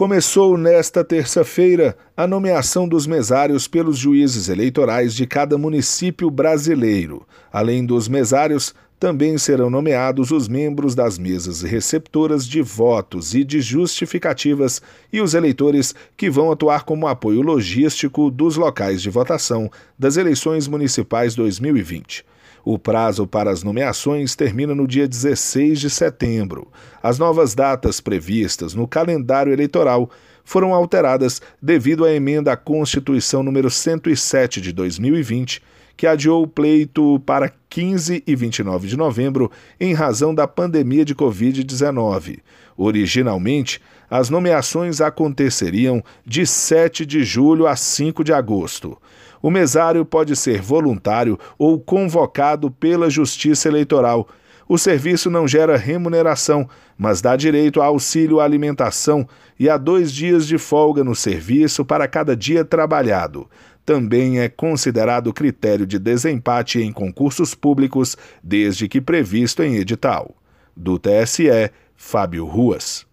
[0.00, 7.26] Começou nesta terça-feira a nomeação dos mesários pelos juízes eleitorais de cada município brasileiro.
[7.52, 13.60] Além dos mesários, também serão nomeados os membros das mesas receptoras de votos e de
[13.60, 14.80] justificativas
[15.12, 20.66] e os eleitores que vão atuar como apoio logístico dos locais de votação das eleições
[20.66, 22.24] municipais 2020.
[22.64, 26.68] O prazo para as nomeações termina no dia 16 de setembro.
[27.02, 30.10] As novas datas previstas no calendário eleitoral
[30.44, 35.62] foram alteradas devido à emenda à Constituição número 107 de 2020,
[35.96, 41.14] que adiou o pleito para 15 e 29 de novembro em razão da pandemia de
[41.14, 42.40] Covid-19.
[42.76, 43.80] Originalmente,
[44.10, 48.96] as nomeações aconteceriam de 7 de julho a 5 de agosto.
[49.42, 54.28] O mesário pode ser voluntário ou convocado pela Justiça Eleitoral.
[54.68, 59.26] O serviço não gera remuneração, mas dá direito a auxílio alimentação
[59.58, 63.48] e a dois dias de folga no serviço para cada dia trabalhado.
[63.90, 70.36] Também é considerado critério de desempate em concursos públicos, desde que previsto em edital.
[70.76, 73.04] Do TSE, Fábio Ruas.